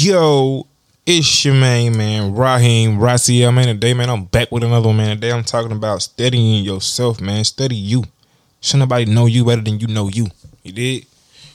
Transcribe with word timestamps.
Yo, 0.00 0.64
it's 1.04 1.44
your 1.44 1.54
main 1.54 1.96
man, 1.96 2.32
Raheem 2.32 2.98
Raziel, 2.98 3.52
man. 3.52 3.66
Today, 3.66 3.94
man, 3.94 4.08
I'm 4.08 4.26
back 4.26 4.52
with 4.52 4.62
another 4.62 4.86
one, 4.86 4.98
man. 4.98 5.16
Today, 5.16 5.32
I'm 5.32 5.42
talking 5.42 5.72
about 5.72 6.02
studying 6.02 6.62
yourself, 6.62 7.20
man. 7.20 7.42
Study 7.42 7.74
you. 7.74 8.04
Should 8.60 8.78
nobody 8.78 9.06
know 9.06 9.26
you 9.26 9.44
better 9.44 9.60
than 9.60 9.80
you 9.80 9.88
know 9.88 10.06
you. 10.06 10.28
You 10.62 10.70
did? 10.70 11.06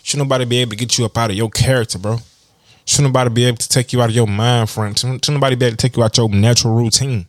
Should 0.01 0.17
nobody 0.17 0.43
be 0.43 0.57
able 0.57 0.71
to 0.71 0.75
get 0.75 0.97
you 0.97 1.05
up 1.05 1.17
out 1.17 1.29
of 1.29 1.37
your 1.37 1.49
character, 1.49 1.97
bro? 1.97 2.17
Should 2.83 3.03
nobody 3.03 3.29
be 3.29 3.45
able 3.45 3.59
to 3.59 3.69
take 3.69 3.93
you 3.93 4.01
out 4.01 4.09
of 4.09 4.15
your 4.15 4.27
mind 4.27 4.69
frame? 4.69 4.93
Should 4.95 5.29
nobody 5.29 5.55
be 5.55 5.67
able 5.67 5.77
to 5.77 5.81
take 5.81 5.95
you 5.95 6.03
out 6.03 6.17
your 6.17 6.27
natural 6.27 6.75
routine? 6.75 7.27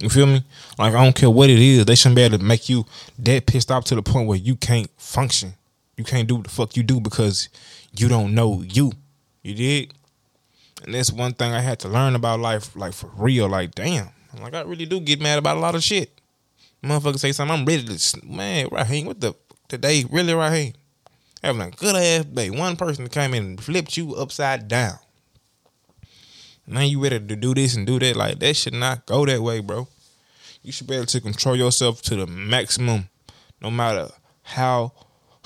You 0.00 0.08
feel 0.08 0.26
me? 0.26 0.42
Like 0.80 0.94
I 0.94 1.04
don't 1.04 1.14
care 1.14 1.30
what 1.30 1.48
it 1.48 1.60
is, 1.60 1.84
they 1.84 1.94
shouldn't 1.94 2.16
be 2.16 2.22
able 2.22 2.38
to 2.38 2.44
make 2.44 2.68
you 2.68 2.86
dead 3.22 3.46
pissed 3.46 3.70
off 3.70 3.84
to 3.84 3.94
the 3.94 4.02
point 4.02 4.26
where 4.26 4.38
you 4.38 4.56
can't 4.56 4.90
function. 4.96 5.54
You 5.96 6.02
can't 6.02 6.26
do 6.26 6.34
what 6.34 6.44
the 6.44 6.50
fuck 6.50 6.76
you 6.76 6.82
do 6.82 6.98
because 6.98 7.50
you 7.96 8.08
don't 8.08 8.34
know 8.34 8.62
you. 8.62 8.90
You 9.44 9.54
did? 9.54 9.92
And 10.84 10.94
that's 10.94 11.12
one 11.12 11.32
thing 11.32 11.52
I 11.52 11.60
had 11.60 11.78
to 11.80 11.88
learn 11.88 12.14
about 12.14 12.40
life, 12.40 12.76
like 12.76 12.92
for 12.92 13.10
real. 13.16 13.48
Like, 13.48 13.74
damn. 13.74 14.10
Like 14.40 14.54
I 14.54 14.62
really 14.62 14.86
do 14.86 15.00
get 15.00 15.20
mad 15.20 15.38
about 15.38 15.56
a 15.56 15.60
lot 15.60 15.74
of 15.74 15.82
shit. 15.82 16.20
Motherfucker 16.84 17.18
say 17.18 17.32
something, 17.32 17.58
I'm 17.58 17.64
ready 17.64 17.84
to 17.84 18.26
man, 18.26 18.68
Raheem, 18.70 19.06
what 19.06 19.20
the 19.20 19.34
today? 19.68 20.04
Really, 20.10 20.34
Raheem? 20.34 20.74
Having 21.42 21.62
a 21.62 21.70
good 21.70 21.96
ass 21.96 22.24
day. 22.24 22.50
One 22.50 22.76
person 22.76 23.08
came 23.08 23.34
in 23.34 23.44
and 23.44 23.62
flipped 23.62 23.96
you 23.96 24.14
upside 24.14 24.68
down. 24.68 24.98
Now 26.66 26.80
you 26.80 27.02
ready 27.02 27.20
to 27.20 27.36
do 27.36 27.54
this 27.54 27.76
and 27.76 27.86
do 27.86 27.98
that. 27.98 28.16
Like 28.16 28.38
that 28.40 28.56
should 28.56 28.74
not 28.74 29.06
go 29.06 29.24
that 29.26 29.40
way, 29.40 29.60
bro. 29.60 29.88
You 30.62 30.72
should 30.72 30.88
be 30.88 30.96
able 30.96 31.06
to 31.06 31.20
control 31.20 31.56
yourself 31.56 32.02
to 32.02 32.16
the 32.16 32.26
maximum, 32.26 33.08
no 33.62 33.70
matter 33.70 34.08
how 34.42 34.92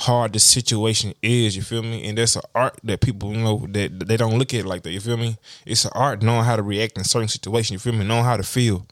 hard 0.00 0.32
the 0.32 0.40
situation 0.40 1.14
is. 1.22 1.54
You 1.54 1.62
feel 1.62 1.82
me? 1.82 2.08
And 2.08 2.16
that's 2.16 2.36
an 2.36 2.42
art 2.54 2.78
that 2.84 3.00
people 3.00 3.32
you 3.32 3.38
know 3.38 3.66
that 3.70 4.00
they 4.00 4.16
don't 4.16 4.38
look 4.38 4.54
at 4.54 4.64
like 4.64 4.82
that. 4.82 4.92
You 4.92 5.00
feel 5.00 5.16
me? 5.16 5.36
It's 5.66 5.84
an 5.84 5.92
art 5.94 6.22
knowing 6.22 6.44
how 6.44 6.56
to 6.56 6.62
react 6.62 6.96
in 6.96 7.04
certain 7.04 7.28
situations. 7.28 7.70
You 7.70 7.78
feel 7.78 7.98
me? 7.98 8.06
Knowing 8.06 8.24
how 8.24 8.36
to 8.36 8.42
feel, 8.42 8.86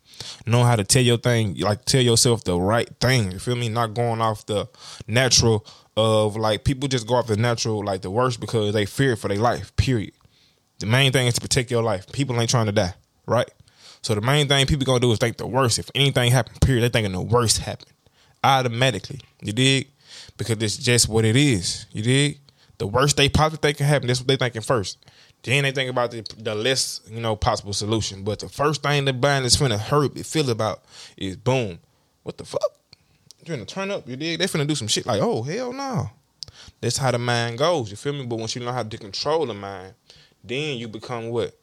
knowing 0.46 0.66
how 0.66 0.76
to 0.76 0.84
tell 0.84 1.02
your 1.02 1.16
thing, 1.16 1.56
like 1.56 1.84
tell 1.84 2.02
yourself 2.02 2.44
the 2.44 2.60
right 2.60 2.88
thing. 3.00 3.32
You 3.32 3.38
feel 3.38 3.56
me? 3.56 3.68
Not 3.68 3.94
going 3.94 4.20
off 4.20 4.44
the 4.46 4.68
natural 5.06 5.66
of 5.96 6.36
like 6.36 6.64
people 6.64 6.88
just 6.88 7.06
go 7.06 7.14
off 7.14 7.26
the 7.26 7.36
natural 7.36 7.84
like 7.84 8.02
the 8.02 8.10
worst 8.10 8.38
because 8.38 8.72
they 8.74 8.86
fear 8.86 9.16
for 9.16 9.28
their 9.28 9.38
life. 9.38 9.74
Period. 9.76 10.12
The 10.78 10.86
main 10.86 11.10
thing 11.10 11.26
is 11.26 11.34
to 11.34 11.40
protect 11.40 11.70
your 11.70 11.82
life. 11.82 12.10
People 12.12 12.40
ain't 12.40 12.50
trying 12.50 12.66
to 12.66 12.72
die, 12.72 12.94
right? 13.26 13.50
So 14.02 14.14
the 14.14 14.20
main 14.20 14.46
thing 14.46 14.66
people 14.66 14.84
gonna 14.84 15.00
do 15.00 15.10
is 15.10 15.18
think 15.18 15.38
the 15.38 15.46
worst. 15.46 15.78
If 15.78 15.90
anything 15.94 16.30
happened, 16.30 16.60
period, 16.60 16.82
they 16.82 16.88
thinking 16.90 17.12
the 17.12 17.20
worst 17.20 17.58
happened 17.58 17.92
automatically. 18.44 19.20
You 19.42 19.52
dig? 19.52 19.88
Because 20.36 20.62
it's 20.62 20.76
just 20.76 21.08
what 21.08 21.24
it 21.24 21.36
is. 21.36 21.86
You 21.92 22.02
dig? 22.02 22.40
The 22.78 22.86
worst 22.86 23.16
they 23.16 23.28
possibly 23.28 23.58
think 23.58 23.78
can 23.78 23.86
happen. 23.86 24.06
That's 24.06 24.20
what 24.20 24.28
they 24.28 24.36
thinking 24.36 24.62
first. 24.62 24.98
Then 25.42 25.64
they 25.64 25.72
think 25.72 25.90
about 25.90 26.10
the, 26.10 26.24
the 26.38 26.54
less 26.54 27.00
you 27.08 27.20
know 27.20 27.36
possible 27.36 27.72
solution. 27.72 28.22
But 28.24 28.40
the 28.40 28.48
first 28.48 28.82
thing 28.82 29.04
the 29.04 29.12
brain 29.12 29.44
is 29.44 29.56
finna 29.56 29.78
hurt, 29.78 30.16
it 30.16 30.26
feel 30.26 30.50
about 30.50 30.82
is 31.16 31.36
boom. 31.36 31.78
What 32.22 32.38
the 32.38 32.44
fuck? 32.44 32.60
You 33.44 33.54
finna 33.54 33.66
turn 33.66 33.90
up? 33.90 34.08
You 34.08 34.16
dig? 34.16 34.38
They 34.38 34.46
finna 34.46 34.66
do 34.66 34.74
some 34.74 34.88
shit 34.88 35.06
like, 35.06 35.20
oh 35.22 35.42
hell 35.42 35.72
no. 35.72 36.10
That's 36.80 36.96
how 36.96 37.10
the 37.10 37.18
mind 37.18 37.58
goes. 37.58 37.90
You 37.90 37.96
feel 37.96 38.12
me? 38.12 38.26
But 38.26 38.38
once 38.38 38.54
you 38.54 38.64
know 38.64 38.72
how 38.72 38.82
to 38.82 38.98
control 38.98 39.46
the 39.46 39.54
mind, 39.54 39.94
then 40.44 40.76
you 40.76 40.88
become 40.88 41.30
what? 41.30 41.56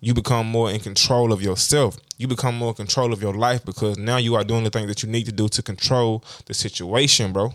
You 0.00 0.14
become 0.14 0.46
more 0.46 0.70
in 0.70 0.80
control 0.80 1.32
of 1.32 1.42
yourself. 1.42 1.98
You 2.16 2.26
become 2.26 2.56
more 2.56 2.70
in 2.70 2.74
control 2.74 3.12
of 3.12 3.20
your 3.20 3.34
life 3.34 3.64
because 3.64 3.98
now 3.98 4.16
you 4.16 4.34
are 4.34 4.44
doing 4.44 4.64
the 4.64 4.70
things 4.70 4.88
that 4.88 5.02
you 5.02 5.08
need 5.08 5.26
to 5.26 5.32
do 5.32 5.48
to 5.48 5.62
control 5.62 6.24
the 6.46 6.54
situation, 6.54 7.32
bro. 7.32 7.54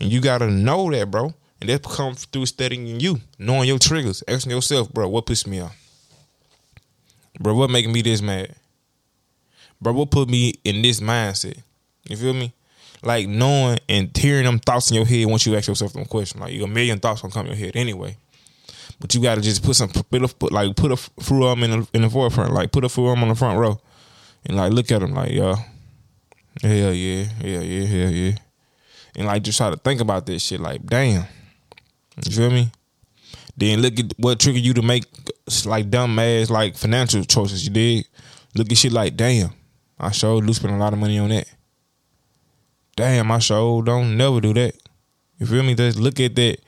And 0.00 0.10
you 0.10 0.20
gotta 0.20 0.50
know 0.50 0.90
that, 0.90 1.10
bro. 1.10 1.34
And 1.60 1.68
that 1.68 1.82
comes 1.82 2.24
through 2.24 2.46
studying 2.46 2.98
you, 2.98 3.20
knowing 3.38 3.68
your 3.68 3.78
triggers, 3.78 4.24
asking 4.26 4.50
yourself, 4.50 4.92
bro, 4.92 5.08
what 5.08 5.26
puts 5.26 5.46
me 5.46 5.60
off? 5.60 5.76
Bro, 7.38 7.54
what 7.54 7.70
making 7.70 7.92
me 7.92 8.02
this 8.02 8.20
mad? 8.20 8.54
Bro, 9.80 9.94
what 9.94 10.10
put 10.10 10.28
me 10.28 10.54
in 10.64 10.82
this 10.82 11.00
mindset? 11.00 11.60
You 12.08 12.16
feel 12.16 12.34
me? 12.34 12.52
Like 13.04 13.26
knowing 13.28 13.78
and 13.88 14.16
hearing 14.16 14.44
them 14.44 14.58
thoughts 14.58 14.90
in 14.90 14.96
your 14.96 15.06
head 15.06 15.26
once 15.26 15.44
you 15.46 15.56
ask 15.56 15.68
yourself 15.68 15.92
them 15.92 16.04
questions. 16.04 16.40
Like 16.40 16.52
you're 16.52 16.66
a 16.66 16.70
million 16.70 16.98
thoughts 16.98 17.22
gonna 17.22 17.32
come 17.32 17.46
in 17.46 17.52
your 17.52 17.66
head 17.66 17.76
anyway. 17.76 18.16
But 19.00 19.14
you 19.14 19.20
got 19.20 19.34
to 19.34 19.40
just 19.40 19.64
put 19.64 19.74
some 19.74 19.90
a, 19.90 20.28
put 20.28 20.52
like 20.52 20.76
put 20.76 20.92
a 20.92 20.96
through 20.96 21.48
them 21.48 21.64
in 21.64 21.70
the, 21.70 21.88
in 21.94 22.02
the 22.02 22.10
forefront, 22.10 22.52
like 22.52 22.70
put 22.70 22.84
a 22.84 22.88
through 22.88 23.10
them 23.10 23.22
on 23.22 23.30
the 23.30 23.34
front 23.34 23.58
row, 23.58 23.80
and 24.46 24.56
like 24.56 24.72
look 24.72 24.92
at 24.92 25.00
them 25.00 25.14
like 25.14 25.32
yeah, 25.32 25.56
yeah, 26.62 26.90
yeah, 26.90 27.24
yeah, 27.42 27.86
hell 27.86 28.10
yeah, 28.10 28.36
and 29.16 29.26
like 29.26 29.42
just 29.42 29.58
try 29.58 29.70
to 29.70 29.76
think 29.76 30.00
about 30.00 30.26
this 30.26 30.42
shit. 30.42 30.60
Like 30.60 30.84
damn, 30.86 31.26
you 32.24 32.32
feel 32.32 32.50
me? 32.50 32.70
Then 33.56 33.80
look 33.80 33.98
at 33.98 34.12
what 34.18 34.40
triggered 34.40 34.62
you 34.62 34.74
to 34.74 34.82
make 34.82 35.04
like 35.66 35.90
dumb 35.90 36.18
ass 36.18 36.50
like 36.50 36.76
financial 36.76 37.24
choices. 37.24 37.64
You 37.64 37.72
did 37.72 38.08
look 38.54 38.70
at 38.70 38.78
shit 38.78 38.92
like 38.92 39.16
damn, 39.16 39.50
I 39.98 40.10
sure 40.10 40.40
do 40.40 40.52
spend 40.52 40.74
a 40.74 40.78
lot 40.78 40.92
of 40.92 40.98
money 40.98 41.18
on 41.18 41.28
that. 41.30 41.48
Damn, 42.96 43.30
I 43.30 43.38
sure 43.38 43.82
don't 43.82 44.16
never 44.16 44.40
do 44.40 44.52
that. 44.54 44.74
You 45.38 45.46
feel 45.46 45.62
me? 45.62 45.74
Just 45.74 45.98
look 45.98 46.20
at 46.20 46.34
that 46.36 46.58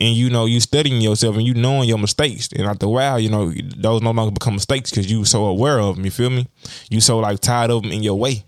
and 0.00 0.14
you 0.14 0.30
know 0.30 0.46
you 0.46 0.60
studying 0.60 1.00
yourself 1.00 1.36
and 1.36 1.46
you 1.46 1.54
knowing 1.54 1.88
your 1.88 1.98
mistakes 1.98 2.48
and 2.52 2.66
after 2.66 2.86
a 2.86 2.88
while 2.88 3.18
you 3.18 3.28
know 3.28 3.52
those 3.76 4.00
no 4.00 4.12
longer 4.12 4.30
become 4.30 4.54
mistakes 4.54 4.90
because 4.90 5.10
you 5.10 5.24
so 5.24 5.44
aware 5.46 5.80
of 5.80 5.96
them 5.96 6.04
you 6.04 6.10
feel 6.10 6.30
me 6.30 6.46
you 6.88 7.00
so 7.00 7.18
like 7.18 7.40
tired 7.40 7.70
of 7.70 7.82
them 7.82 7.92
in 7.92 8.02
your 8.02 8.14
way 8.14 8.44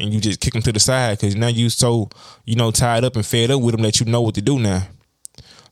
and 0.00 0.12
you 0.12 0.20
just 0.20 0.40
kick 0.40 0.52
them 0.52 0.62
to 0.62 0.72
the 0.72 0.80
side 0.80 1.18
because 1.18 1.34
now 1.36 1.48
you 1.48 1.68
so 1.70 2.08
you 2.44 2.56
know 2.56 2.70
tied 2.70 3.04
up 3.04 3.16
and 3.16 3.26
fed 3.26 3.50
up 3.50 3.60
with 3.60 3.74
them 3.74 3.82
that 3.82 4.00
you 4.00 4.06
know 4.06 4.20
what 4.20 4.34
to 4.34 4.42
do 4.42 4.58
now 4.58 4.82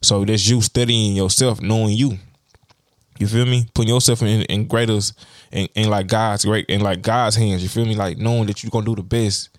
so 0.02 0.24
that's 0.24 0.48
you 0.48 0.60
studying 0.60 1.14
yourself 1.14 1.60
knowing 1.60 1.96
you 1.96 2.18
you 3.18 3.26
feel 3.26 3.46
me 3.46 3.66
putting 3.74 3.92
yourself 3.92 4.22
in, 4.22 4.42
in 4.42 4.66
greatest 4.66 5.18
in, 5.52 5.66
in 5.74 5.88
like 5.88 6.06
god's 6.06 6.44
great 6.44 6.66
in 6.66 6.80
like 6.80 7.02
god's 7.02 7.36
hands 7.36 7.62
you 7.62 7.68
feel 7.68 7.86
me 7.86 7.94
like 7.94 8.18
knowing 8.18 8.46
that 8.46 8.62
you're 8.62 8.70
gonna 8.70 8.84
do 8.84 8.94
the 8.94 9.02
best 9.02 9.50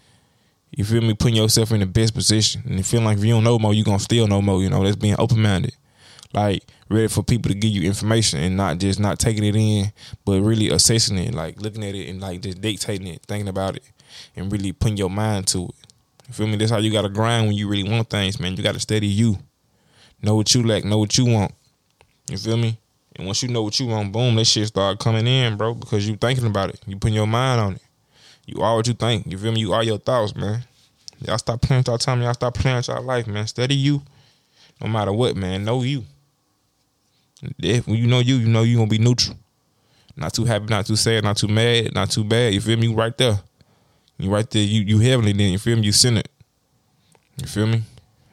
you 0.72 0.84
feel 0.84 1.02
me? 1.02 1.14
Putting 1.14 1.38
yourself 1.38 1.72
in 1.72 1.80
the 1.80 1.86
best 1.86 2.14
position. 2.14 2.64
And 2.66 2.76
you 2.76 2.84
feel 2.84 3.02
like 3.02 3.18
if 3.18 3.24
you 3.24 3.34
don't 3.34 3.44
know 3.44 3.60
more, 3.60 3.74
you 3.74 3.84
gonna 3.84 4.00
steal 4.00 4.28
no 4.28 4.42
more. 4.42 4.62
You 4.62 4.70
know, 4.70 4.84
that's 4.84 4.96
being 4.96 5.16
open 5.18 5.42
minded. 5.42 5.74
Like 6.34 6.64
ready 6.90 7.08
for 7.08 7.24
people 7.24 7.50
to 7.50 7.58
give 7.58 7.72
you 7.72 7.84
information 7.84 8.40
and 8.40 8.58
not 8.58 8.78
just 8.78 9.00
not 9.00 9.18
taking 9.18 9.44
it 9.44 9.56
in, 9.56 9.92
but 10.26 10.42
really 10.42 10.70
assessing 10.70 11.18
it, 11.18 11.34
like 11.34 11.60
looking 11.62 11.84
at 11.84 11.96
it 11.96 12.10
and 12.10 12.22
like 12.22 12.42
just 12.42 12.62
dictating 12.62 13.08
it, 13.08 13.22
thinking 13.28 13.48
about 13.48 13.78
it, 13.78 13.84
and 14.36 14.52
really 14.52 14.72
putting 14.72 14.98
your 14.98 15.10
mind 15.10 15.48
to 15.48 15.66
it. 15.66 15.76
You 16.28 16.34
feel 16.34 16.48
me? 16.48 16.58
That's 16.58 16.72
how 16.72 16.80
you 16.80 16.92
gotta 16.92 17.10
grind 17.10 17.48
when 17.48 17.56
you 17.56 17.68
really 17.68 17.90
want 17.90 18.10
things, 18.10 18.40
man. 18.40 18.56
You 18.56 18.64
gotta 18.64 18.80
study 18.80 19.08
you. 19.08 19.38
Know 20.22 20.36
what 20.36 20.54
you 20.54 20.64
lack, 20.64 20.84
know 20.84 20.98
what 20.98 21.18
you 21.18 21.26
want. 21.26 21.54
You 22.30 22.38
feel 22.38 22.58
me? 22.58 22.78
And 23.16 23.26
once 23.26 23.42
you 23.42 23.50
know 23.50 23.64
what 23.64 23.80
you 23.80 23.88
want, 23.88 24.12
boom, 24.12 24.36
that 24.36 24.46
shit 24.46 24.68
start 24.68 25.00
coming 25.00 25.26
in, 25.26 25.58
bro, 25.58 25.74
because 25.74 26.08
you 26.08 26.16
thinking 26.16 26.46
about 26.46 26.70
it. 26.70 26.80
You 26.86 26.98
putting 26.98 27.16
your 27.16 27.28
mind 27.28 27.62
on 27.62 27.74
it. 27.76 27.82
You 28.46 28.62
are 28.62 28.76
what 28.76 28.88
you 28.88 28.94
think. 28.94 29.26
You 29.28 29.38
feel 29.38 29.52
me? 29.52 29.60
You 29.60 29.74
are 29.74 29.84
your 29.84 29.98
thoughts, 29.98 30.36
man. 30.36 30.64
Y'all 31.26 31.38
stop 31.38 31.62
playing 31.62 31.80
with 31.80 31.88
y'all 31.88 31.98
time. 31.98 32.22
Y'all 32.22 32.34
stop 32.34 32.54
playing 32.54 32.78
with 32.78 32.88
y'all 32.88 33.02
life, 33.02 33.28
man. 33.28 33.48
Study 33.48 33.76
you. 33.76 34.02
No 34.80 34.88
matter 34.88 35.12
what, 35.12 35.36
man. 35.36 35.66
Know 35.66 35.82
you. 35.82 36.04
If 37.60 37.88
when 37.88 37.98
you 37.98 38.08
know 38.08 38.20
you, 38.20 38.36
you 38.36 38.48
know 38.48 38.64
you 38.64 38.78
gonna 38.78 38.88
be 38.88 39.00
neutral. 39.00 39.38
Not 40.16 40.34
too 40.34 40.46
happy, 40.46 40.66
not 40.66 40.86
too 40.86 40.96
sad, 40.96 41.24
not 41.24 41.38
too 41.38 41.48
mad, 41.48 41.94
not 41.94 42.10
too 42.10 42.24
bad. 42.24 42.54
You 42.54 42.62
feel 42.62 42.78
me? 42.78 42.88
Right 42.88 43.16
there. 43.18 43.40
You 44.18 44.30
right 44.30 44.50
there. 44.50 44.64
You 44.64 44.82
you 44.82 45.00
heavenly 45.00 45.34
then. 45.34 45.52
You 45.52 45.60
feel 45.60 45.78
me? 45.78 45.84
You 45.84 45.92
sin 45.92 46.18
it. 46.18 46.30
You 47.42 47.48
feel 47.48 47.68
me? 47.68 47.84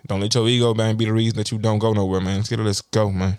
Don't 0.07 0.21
let 0.21 0.35
your 0.35 0.47
ego, 0.49 0.75
man, 0.75 0.97
be 0.97 1.07
the 1.07 1.13
reason 1.13 1.37
that 1.39 1.51
you 1.51 1.59
don't 1.59 1.79
go 1.79 1.93
nowhere, 1.93 2.21
man. 2.21 2.37
Let's 2.37 2.49
get 2.49 2.61
it. 2.61 2.65
Let's 2.65 2.83
go, 2.83 3.11
man. 3.11 3.39